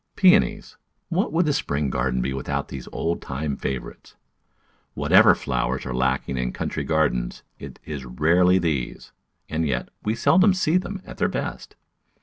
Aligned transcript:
Peonies— 0.15 0.77
what 1.09 1.31
would 1.31 1.45
the 1.45 1.53
spring 1.53 1.91
garden 1.91 2.23
be 2.23 2.33
with 2.33 2.49
out 2.49 2.69
these 2.69 2.87
old 2.91 3.21
time 3.21 3.55
favourites? 3.55 4.15
Whatever 4.95 5.35
flowers 5.35 5.85
are 5.85 5.93
lacking 5.93 6.39
in 6.39 6.53
country 6.53 6.83
gardens, 6.83 7.43
it 7.59 7.77
is 7.85 8.03
rarely 8.03 8.57
these; 8.57 9.11
and 9.47 9.67
yet, 9.67 9.89
we 10.01 10.15
seldom 10.15 10.55
see 10.55 10.77
them 10.77 11.03
at 11.05 11.19
their 11.19 11.29
best. 11.29 11.75